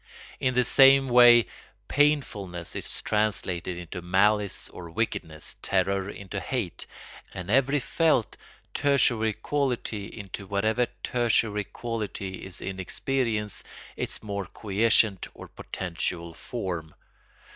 [0.39, 1.45] In the same way
[1.87, 6.87] painfulness is translated into malice or wickedness, terror into hate,
[7.35, 8.35] and every felt
[8.73, 13.63] tertiary quality into whatever tertiary quality is in experience
[13.95, 16.95] its more quiescent or potential form.